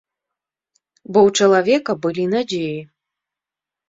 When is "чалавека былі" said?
1.45-2.25